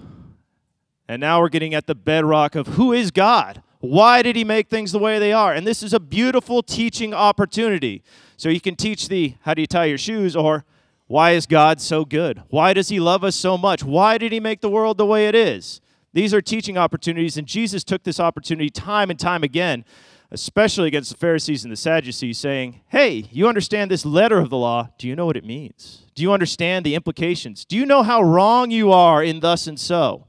[1.08, 3.62] And now we're getting at the bedrock of who is God?
[3.80, 5.54] Why did he make things the way they are?
[5.54, 8.02] And this is a beautiful teaching opportunity.
[8.38, 10.66] So you can teach the how do you tie your shoes or
[11.08, 12.42] why is God so good?
[12.48, 13.84] Why does he love us so much?
[13.84, 15.82] Why did he make the world the way it is?
[16.14, 19.84] These are teaching opportunities, and Jesus took this opportunity time and time again,
[20.32, 24.58] especially against the Pharisees and the Sadducees, saying, Hey, you understand this letter of the
[24.58, 24.90] law.
[25.00, 26.06] Do you know what it means?
[26.14, 27.66] Do you understand the implications?
[27.66, 30.28] Do you know how wrong you are in thus and so?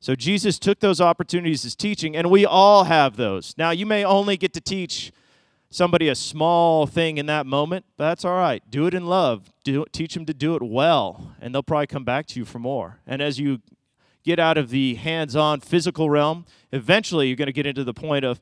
[0.00, 3.54] So Jesus took those opportunities as teaching, and we all have those.
[3.58, 5.12] Now, you may only get to teach
[5.68, 8.62] somebody a small thing in that moment, but that's all right.
[8.70, 9.52] Do it in love.
[9.64, 12.58] Do, teach them to do it well, and they'll probably come back to you for
[12.58, 13.00] more.
[13.06, 13.60] And as you
[14.26, 17.94] get out of the hands on physical realm, eventually you're going to get into the
[17.94, 18.40] point of,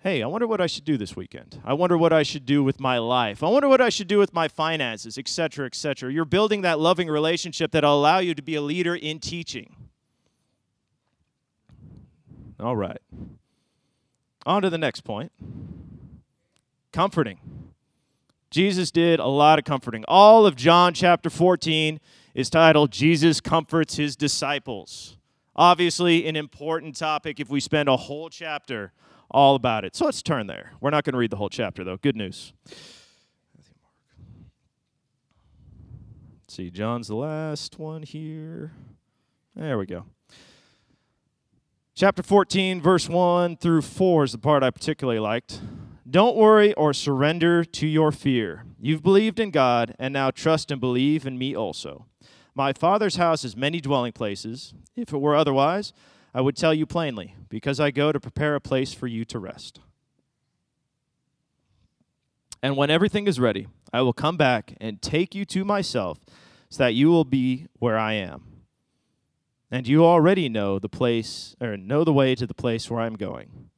[0.00, 1.62] hey, I wonder what I should do this weekend.
[1.64, 3.44] I wonder what I should do with my life.
[3.44, 6.12] I wonder what I should do with my finances, etc., etc.
[6.12, 9.76] You're building that loving relationship that'll allow you to be a leader in teaching.
[12.58, 13.00] All right.
[14.44, 15.30] On to the next point
[16.92, 17.38] comforting.
[18.50, 20.04] Jesus did a lot of comforting.
[20.08, 22.00] All of John chapter 14
[22.34, 25.16] is titled Jesus Comforts His Disciples.
[25.56, 28.92] Obviously, an important topic if we spend a whole chapter
[29.30, 29.96] all about it.
[29.96, 30.72] So let's turn there.
[30.80, 31.96] We're not going to read the whole chapter, though.
[31.96, 32.52] Good news.
[32.66, 32.80] Let's
[36.48, 38.72] see, John's the last one here.
[39.54, 40.04] There we go.
[41.94, 45.60] Chapter 14, verse 1 through 4 is the part I particularly liked.
[46.08, 48.64] Don't worry or surrender to your fear.
[48.80, 52.06] You've believed in God, and now trust and believe in me also.
[52.58, 54.74] My Father's house has many dwelling places.
[54.96, 55.92] If it were otherwise,
[56.34, 59.38] I would tell you plainly, because I go to prepare a place for you to
[59.38, 59.78] rest.
[62.60, 66.18] And when everything is ready, I will come back and take you to myself,
[66.68, 68.42] so that you will be where I am.
[69.70, 73.14] And you already know the place, or know the way to the place where I'm
[73.14, 73.70] going.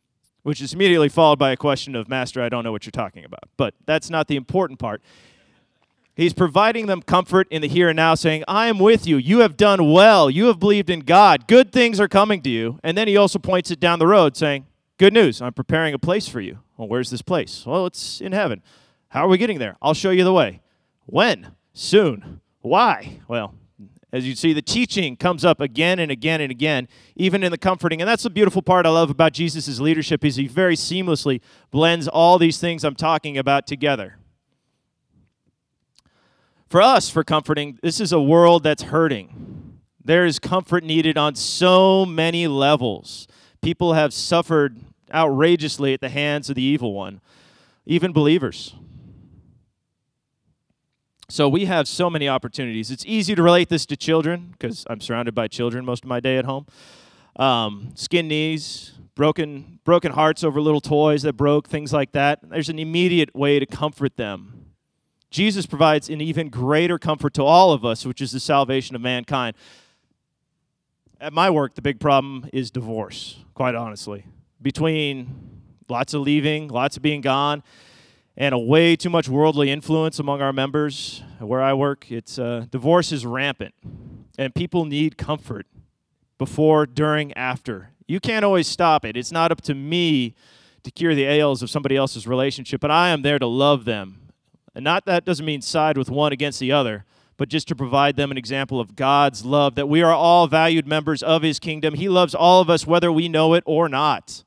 [0.43, 3.27] Which is immediately followed by a question of, Master, I don't know what you're talking
[3.27, 3.45] about.
[3.59, 5.03] But that's not the important part.
[6.21, 9.17] He's providing them comfort in the here and now, saying, I am with you.
[9.17, 10.29] You have done well.
[10.29, 11.49] You have believed in God.
[11.49, 12.79] Good things are coming to you.
[12.85, 14.67] And then he also points it down the road, saying,
[14.99, 15.41] Good news.
[15.41, 16.59] I'm preparing a place for you.
[16.77, 17.65] Well, where's this place?
[17.65, 18.63] Well, it's in heaven.
[19.09, 19.79] How are we getting there?
[19.81, 20.61] I'll show you the way.
[21.07, 21.53] When?
[21.73, 22.43] Soon.
[22.61, 23.21] Why?
[23.27, 23.55] Well,
[24.13, 27.57] as you see, the teaching comes up again and again and again, even in the
[27.57, 28.03] comforting.
[28.03, 32.09] And that's the beautiful part I love about Jesus' leadership is he very seamlessly blends
[32.09, 34.17] all these things I'm talking about together
[36.71, 39.81] for us, for comforting, this is a world that's hurting.
[40.03, 43.27] There is comfort needed on so many levels.
[43.61, 44.79] People have suffered
[45.13, 47.21] outrageously at the hands of the evil one,
[47.87, 48.77] even believers.
[51.29, 52.93] So we have so many opportunities.
[52.93, 56.21] It's easy to relate this to children because I'm surrounded by children most of my
[56.21, 56.67] day at home.
[57.35, 62.41] Um, skin knees, broken broken hearts over little toys that broke, things like that.
[62.43, 64.60] There's an immediate way to comfort them
[65.31, 69.03] Jesus provides an even greater comfort to all of us, which is the salvation of
[69.03, 69.57] mankind.
[71.21, 74.27] At my work, the big problem is divorce, quite honestly.
[74.61, 77.63] Between lots of leaving, lots of being gone,
[78.37, 82.11] and a way too much worldly influence among our members where I work.
[82.11, 83.75] It's uh, divorce is rampant,
[84.39, 85.67] and people need comfort
[86.39, 87.91] before, during, after.
[88.09, 89.17] You can't always stop it.
[89.17, 90.35] It's not up to me
[90.83, 94.21] to cure the ails of somebody else's relationship, but I am there to love them.
[94.75, 97.05] And not that doesn't mean side with one against the other,
[97.37, 100.87] but just to provide them an example of God's love, that we are all valued
[100.87, 101.95] members of His kingdom.
[101.95, 104.45] He loves all of us, whether we know it or not.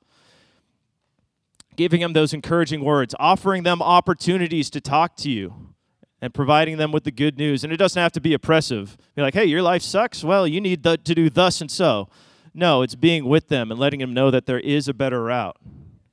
[1.75, 5.73] Giving them those encouraging words, offering them opportunities to talk to you,
[6.21, 7.63] and providing them with the good news.
[7.63, 8.95] And it doesn't have to be oppressive.
[9.15, 10.23] Be like, hey, your life sucks.
[10.23, 12.07] Well, you need to do thus and so.
[12.53, 15.57] No, it's being with them and letting them know that there is a better route.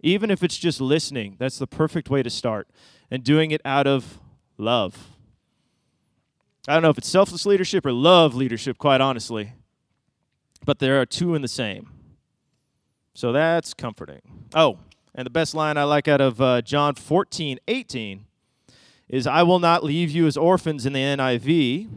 [0.00, 2.66] Even if it's just listening, that's the perfect way to start.
[3.10, 4.20] And doing it out of
[4.56, 5.08] love.
[6.68, 9.54] I don't know if it's selfless leadership or love leadership, quite honestly,
[10.64, 11.90] but there are two in the same.
[13.14, 14.22] So that's comforting.
[14.54, 14.78] Oh,
[15.14, 18.24] and the best line I like out of uh, John 14, 18
[19.08, 21.88] is I will not leave you as orphans in the NIV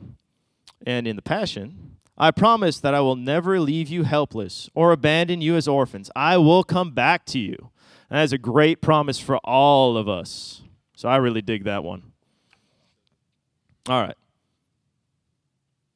[0.85, 1.97] and in the Passion.
[2.17, 6.09] I promise that I will never leave you helpless or abandon you as orphans.
[6.15, 7.69] I will come back to you.
[8.09, 10.62] And that is a great promise for all of us.
[11.03, 12.13] So I really dig that one.
[13.89, 14.15] All right.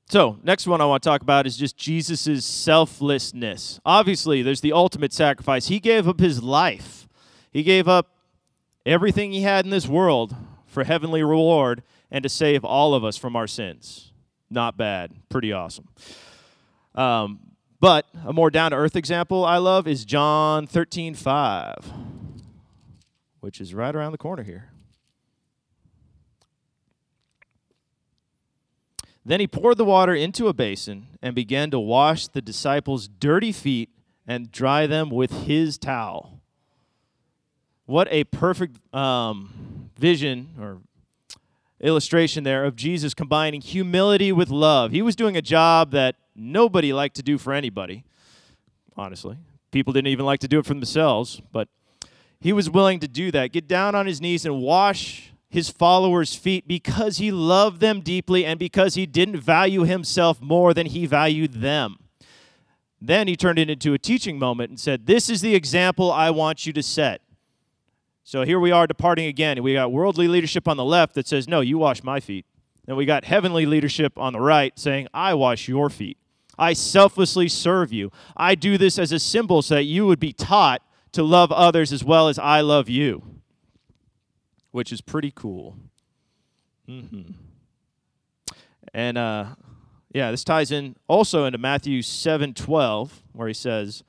[0.09, 3.79] So, next one I want to talk about is just Jesus' selflessness.
[3.85, 5.69] Obviously, there's the ultimate sacrifice.
[5.69, 7.07] He gave up his life,
[7.53, 8.17] he gave up
[8.85, 13.15] everything he had in this world for heavenly reward and to save all of us
[13.15, 14.11] from our sins.
[14.49, 15.13] Not bad.
[15.29, 15.87] Pretty awesome.
[16.95, 17.39] Um,
[17.79, 21.93] but a more down to earth example I love is John 13 5,
[23.39, 24.71] which is right around the corner here.
[29.27, 33.51] Then he poured the water into a basin and began to wash the disciples' dirty
[33.51, 33.89] feet
[34.25, 36.39] and dry them with his towel.
[37.85, 40.77] What a perfect um, vision or
[41.81, 44.93] illustration there of Jesus combining humility with love.
[44.93, 48.05] He was doing a job that nobody liked to do for anybody,
[48.95, 49.35] honestly.
[49.71, 51.67] People didn't even like to do it for themselves, but
[52.39, 53.51] he was willing to do that.
[53.51, 58.45] Get down on his knees and wash his followers' feet because he loved them deeply
[58.45, 61.97] and because he didn't value himself more than he valued them.
[63.01, 66.29] Then he turned it into a teaching moment and said, This is the example I
[66.29, 67.21] want you to set.
[68.23, 69.63] So here we are departing again.
[69.63, 72.45] We got worldly leadership on the left that says, No, you wash my feet.
[72.87, 76.19] And we got heavenly leadership on the right saying, I wash your feet.
[76.59, 78.11] I selflessly serve you.
[78.35, 81.91] I do this as a symbol so that you would be taught to love others
[81.91, 83.36] as well as I love you,
[84.77, 85.75] which is pretty cool.
[86.87, 87.31] Mm-hmm.
[88.93, 89.45] And uh,
[90.13, 94.03] yeah, this ties in also into Matthew 7 12, where he says,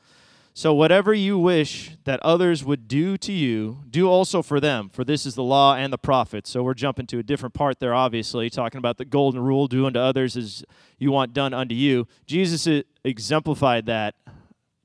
[0.53, 5.05] so, whatever you wish that others would do to you, do also for them, for
[5.05, 6.51] this is the law and the prophets.
[6.51, 9.87] So, we're jumping to a different part there, obviously, talking about the golden rule do
[9.87, 10.65] unto others as
[10.99, 12.07] you want done unto you.
[12.27, 14.17] Jesus exemplified that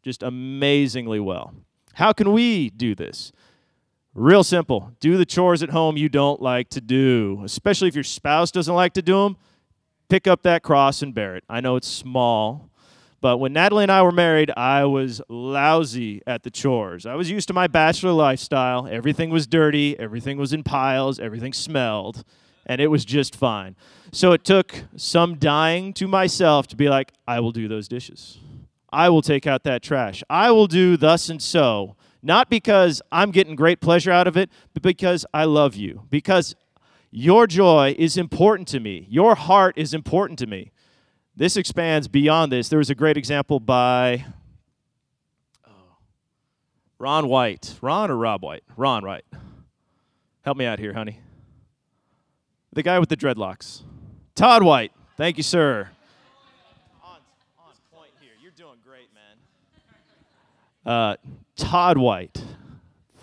[0.02, 1.54] just amazingly well.
[1.96, 3.34] How can we do this?
[4.16, 4.92] Real simple.
[5.00, 8.76] Do the chores at home you don't like to do, especially if your spouse doesn't
[8.76, 9.38] like to do them.
[10.08, 11.44] Pick up that cross and bear it.
[11.50, 12.70] I know it's small,
[13.22, 17.08] but when Natalie and I were married, I was lousy at the chores.
[17.08, 18.88] I was used to my bachelor lifestyle.
[18.88, 22.24] Everything was dirty, everything was in piles, everything smelled,
[22.68, 23.76] and it was just fine.
[24.12, 28.38] So it took some dying to myself to be like, I will do those dishes.
[28.92, 30.22] I will take out that trash.
[30.30, 31.96] I will do thus and so.
[32.26, 36.04] Not because I'm getting great pleasure out of it, but because I love you.
[36.10, 36.56] Because
[37.12, 39.06] your joy is important to me.
[39.10, 40.72] Your heart is important to me.
[41.36, 42.70] This expands beyond this.
[42.70, 44.26] There was a great example by
[45.68, 45.98] oh,
[46.98, 47.76] Ron White.
[47.82, 48.64] Ron or Rob White?
[48.78, 49.26] Ron White.
[50.44, 51.20] Help me out here, honey.
[52.72, 53.82] The guy with the dreadlocks.
[54.34, 54.94] Todd White.
[55.18, 55.90] Thank you, sir.
[57.04, 57.18] On,
[57.60, 58.32] on point here.
[58.42, 60.92] You're doing great, man.
[60.94, 61.16] Uh,
[61.56, 62.44] Todd White.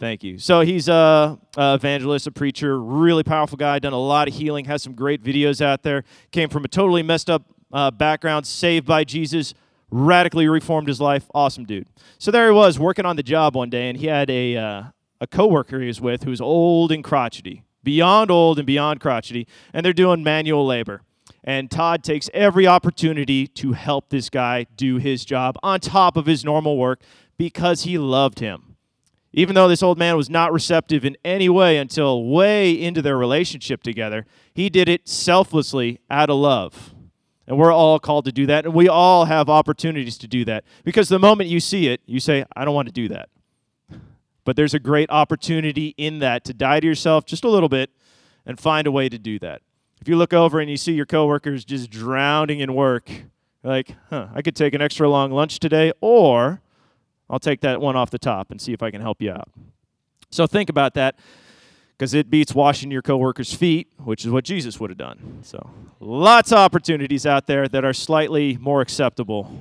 [0.01, 0.39] Thank you.
[0.39, 4.65] So he's a, a, evangelist, a preacher, really powerful guy, done a lot of healing,
[4.65, 6.05] has some great videos out there.
[6.31, 9.53] Came from a totally messed up uh, background, saved by Jesus,
[9.91, 11.27] radically reformed his life.
[11.35, 11.87] Awesome dude.
[12.19, 14.83] So there he was working on the job one day, and he had a, uh,
[15.21, 19.47] a coworker he was with who was old and crotchety, beyond old and beyond crotchety,
[19.75, 21.03] and they're doing manual labor.
[21.45, 26.27] And Todd takes every opportunity to help this guy do his job on top of
[26.27, 27.01] his normal work
[27.41, 28.77] because he loved him.
[29.33, 33.17] Even though this old man was not receptive in any way until way into their
[33.17, 36.93] relationship together, he did it selflessly out of love.
[37.47, 38.67] And we're all called to do that.
[38.67, 40.65] And we all have opportunities to do that.
[40.85, 43.31] Because the moment you see it, you say, I don't want to do that.
[44.45, 47.89] But there's a great opportunity in that to die to yourself just a little bit
[48.45, 49.63] and find a way to do that.
[50.03, 53.11] If you look over and you see your coworkers just drowning in work,
[53.63, 56.61] like, huh, I could take an extra long lunch today, or
[57.31, 59.49] I'll take that one off the top and see if I can help you out.
[60.31, 61.17] So think about that
[61.97, 65.39] because it beats washing your coworkers' feet, which is what Jesus would have done.
[65.43, 65.71] So
[66.01, 69.57] lots of opportunities out there that are slightly more acceptable.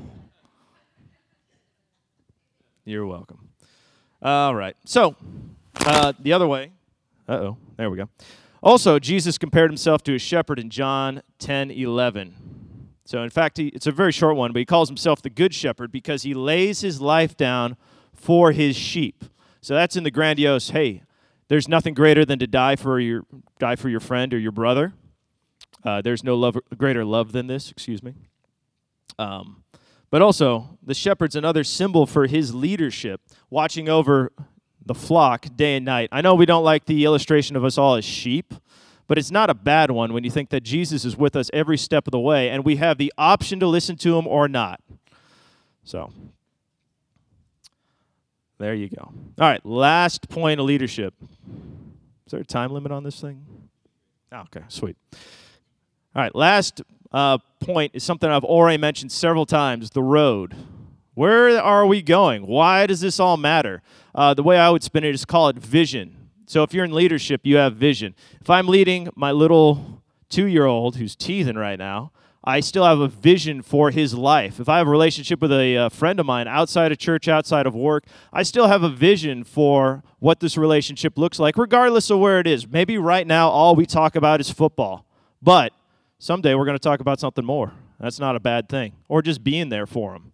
[2.85, 3.49] You're welcome.
[4.21, 4.75] All right.
[4.85, 5.15] So
[5.81, 6.71] uh, the other way.
[7.27, 7.57] Uh oh.
[7.77, 8.09] There we go.
[8.61, 12.58] Also, Jesus compared himself to a shepherd in John 10 11.
[13.09, 15.51] So, in fact, he, it's a very short one, but he calls himself the good
[15.51, 17.75] shepherd because he lays his life down
[18.13, 19.25] for his sheep.
[19.61, 21.01] So that's in the grandiose, hey,
[21.47, 23.23] there's nothing greater than to die for your
[23.57, 24.93] die for your friend or your brother.
[25.83, 27.71] Uh, there's no love, greater love than this.
[27.71, 28.13] Excuse me.
[29.17, 29.63] Um,
[30.11, 34.31] but also, the shepherd's another symbol for his leadership, watching over
[34.85, 36.09] the flock day and night.
[36.11, 38.53] I know we don't like the illustration of us all as sheep,
[39.09, 41.79] but it's not a bad one when you think that Jesus is with us every
[41.79, 44.81] step of the way and we have the option to listen to him or not.
[45.83, 46.13] So,
[48.59, 49.01] there you go.
[49.01, 51.15] All right, last point of leadership.
[52.27, 53.43] Is there a time limit on this thing?
[54.31, 54.95] Oh, okay, sweet.
[56.15, 60.55] All right, last uh, point is something I've already mentioned several times the road.
[61.15, 62.45] Where are we going?
[62.45, 63.81] Why does this all matter?
[64.13, 66.18] Uh, the way I would spin it is call it vision.
[66.49, 68.15] So if you're in leadership, you have vision.
[68.41, 72.11] If I'm leading my little two year old who's teething right now,
[72.43, 74.59] I still have a vision for his life.
[74.59, 77.67] If I have a relationship with a, a, friend of mine outside of church, outside
[77.67, 82.17] of work, I still have a vision for what this relationship looks like, regardless of
[82.17, 82.67] where it is.
[82.67, 85.05] Maybe right now all we talk about is football,
[85.43, 85.71] but
[86.17, 87.73] someday we're going to talk about something more.
[87.99, 88.93] That's not a bad thing.
[89.07, 90.33] Or just being there for him.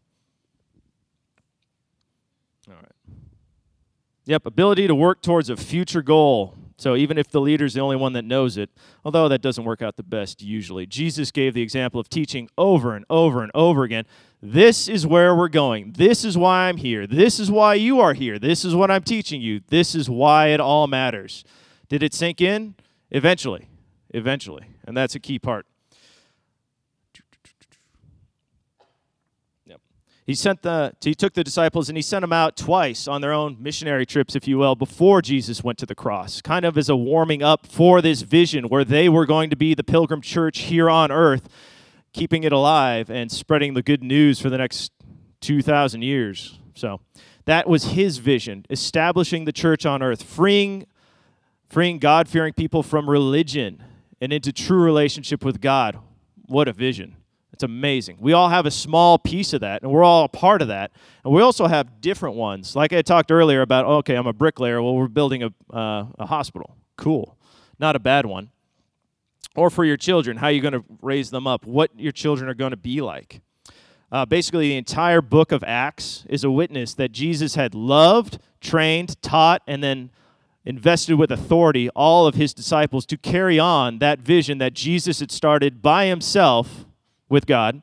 [4.26, 6.57] Yep, ability to work towards a future goal.
[6.78, 8.69] So even if the leader's the only one that knows it,
[9.05, 12.95] although that doesn't work out the best usually, Jesus gave the example of teaching over
[12.95, 14.05] and over and over again.
[14.41, 15.93] This is where we're going.
[15.93, 17.07] This is why I'm here.
[17.07, 18.38] This is why you are here.
[18.38, 19.61] This is what I'm teaching you.
[19.69, 21.45] This is why it all matters.
[21.88, 22.76] Did it sink in?
[23.11, 23.69] Eventually.
[24.09, 24.65] Eventually.
[24.86, 25.65] And that's a key part.
[30.26, 33.32] He sent the he took the disciples and he sent them out twice on their
[33.32, 36.89] own missionary trips if you will before jesus went to the cross kind of as
[36.89, 40.59] a warming up for this vision where they were going to be the pilgrim church
[40.59, 41.47] here on earth
[42.15, 44.93] keeping it alive and spreading the good news for the next
[45.41, 46.59] 2000 years.
[46.73, 47.01] So
[47.43, 50.86] that was his vision establishing the church on earth freeing
[51.67, 53.84] freeing god-fearing people from religion
[54.21, 55.99] and into true relationship with god.
[56.45, 57.17] What a vision
[57.56, 58.18] it's amazing.
[58.20, 60.91] We all have a small piece of that, and we're all a part of that.
[61.24, 62.76] And we also have different ones.
[62.76, 64.82] Like I talked earlier about, okay, I'm a bricklayer.
[64.82, 66.76] Well, we're building a, uh, a hospital.
[66.97, 67.38] Cool.
[67.80, 68.49] Not a bad one.
[69.56, 71.66] Or for your children, how are you going to raise them up?
[71.66, 73.39] What your children are going to be like.
[74.12, 79.22] Uh, basically, the entire book of Acts is a witness that Jesus had loved, trained,
[79.22, 80.10] taught, and then
[80.66, 85.32] invested with authority all of his disciples to carry on that vision that Jesus had
[85.32, 86.86] started by himself
[87.30, 87.82] with God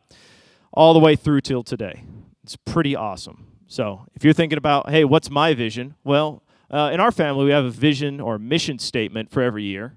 [0.73, 2.05] all the way through till today.
[2.43, 3.47] It's pretty awesome.
[3.67, 5.95] So, if you're thinking about, hey, what's my vision?
[6.05, 9.97] Well, uh, in our family, we have a vision or mission statement for every year.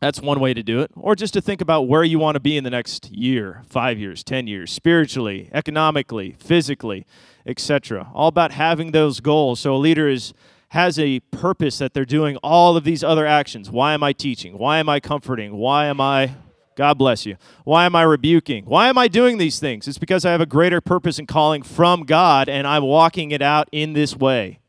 [0.00, 0.90] That's one way to do it.
[0.96, 3.98] Or just to think about where you want to be in the next year, five
[3.98, 7.06] years, 10 years, spiritually, economically, physically,
[7.46, 8.10] etc.
[8.14, 9.60] All about having those goals.
[9.60, 10.32] So a leader is
[10.70, 13.70] has a purpose that they're doing all of these other actions.
[13.70, 14.56] Why am I teaching?
[14.56, 15.56] Why am I comforting?
[15.56, 16.36] Why am I
[16.80, 17.36] God bless you.
[17.64, 18.64] Why am I rebuking?
[18.64, 19.86] Why am I doing these things?
[19.86, 23.42] It's because I have a greater purpose and calling from God, and I'm walking it
[23.42, 24.60] out in this way.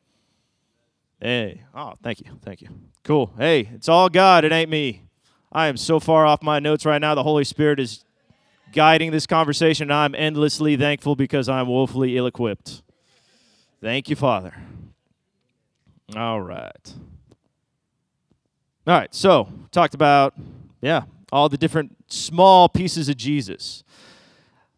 [1.21, 2.25] Hey, oh, thank you.
[2.43, 2.67] Thank you.
[3.05, 3.31] Cool.
[3.37, 4.43] Hey, it's all God.
[4.43, 5.03] It ain't me.
[5.53, 7.15] I am so far off my notes right now.
[7.15, 8.03] The Holy Spirit is
[8.73, 12.81] guiding this conversation, and I'm endlessly thankful because I'm woefully ill equipped.
[13.81, 14.53] Thank you, Father.
[16.13, 16.93] All right.
[18.85, 20.33] All right, so talked about,
[20.81, 23.83] yeah, all the different small pieces of Jesus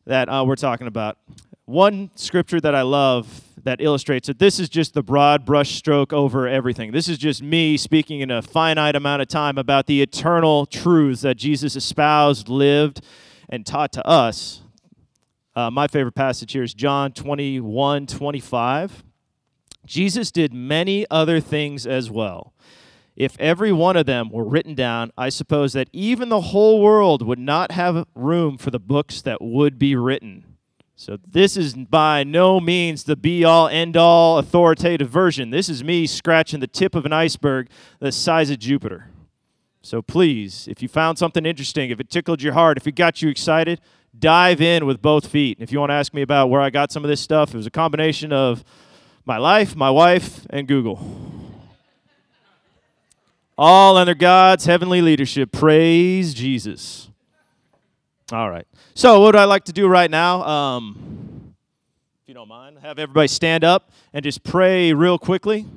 [0.05, 1.17] that uh, we're talking about.
[1.65, 6.11] One scripture that I love that illustrates that This is just the broad brush stroke
[6.11, 6.91] over everything.
[6.91, 11.21] This is just me speaking in a finite amount of time about the eternal truths
[11.21, 13.01] that Jesus espoused, lived,
[13.49, 14.61] and taught to us.
[15.55, 19.03] Uh, my favorite passage here is John 21 25.
[19.85, 22.53] Jesus did many other things as well
[23.15, 27.21] if every one of them were written down, I suppose that even the whole world
[27.21, 30.45] would not have room for the books that would be written.
[30.95, 35.49] So, this is by no means the be all, end all authoritative version.
[35.49, 39.07] This is me scratching the tip of an iceberg the size of Jupiter.
[39.81, 43.21] So, please, if you found something interesting, if it tickled your heart, if it got
[43.21, 43.81] you excited,
[44.17, 45.57] dive in with both feet.
[45.57, 47.53] And if you want to ask me about where I got some of this stuff,
[47.53, 48.63] it was a combination of
[49.25, 51.32] my life, my wife, and Google.
[53.57, 55.51] All under God's heavenly leadership.
[55.51, 57.09] Praise Jesus.
[58.31, 58.65] All right.
[58.95, 60.43] So, what would I like to do right now?
[60.43, 61.53] Um,
[62.23, 65.67] if you don't mind, have everybody stand up and just pray real quickly.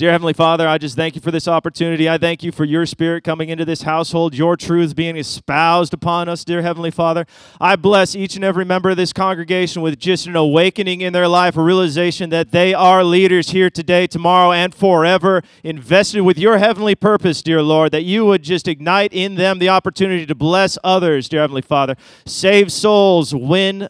[0.00, 2.08] Dear Heavenly Father, I just thank you for this opportunity.
[2.08, 6.26] I thank you for your spirit coming into this household, your truths being espoused upon
[6.26, 7.26] us, dear Heavenly Father.
[7.60, 11.28] I bless each and every member of this congregation with just an awakening in their
[11.28, 16.56] life, a realization that they are leaders here today, tomorrow, and forever, invested with your
[16.56, 20.78] heavenly purpose, dear Lord, that you would just ignite in them the opportunity to bless
[20.82, 21.94] others, dear Heavenly Father.
[22.24, 23.86] Save souls, win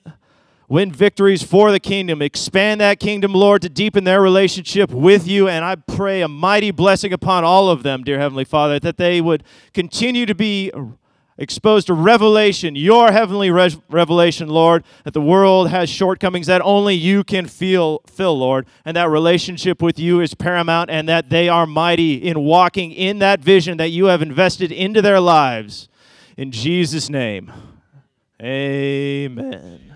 [0.71, 2.23] win victories for the kingdom.
[2.23, 5.49] Expand that kingdom, Lord, to deepen their relationship with you.
[5.49, 9.21] And I pray a mighty blessing upon all of them, dear Heavenly Father, that they
[9.21, 9.43] would
[9.75, 10.71] continue to be
[11.37, 16.95] exposed to revelation, your heavenly re- revelation, Lord, that the world has shortcomings that only
[16.95, 21.49] you can feel, fill, Lord, and that relationship with you is paramount, and that they
[21.49, 25.89] are mighty in walking in that vision that you have invested into their lives.
[26.37, 27.51] In Jesus' name,
[28.41, 29.90] amen.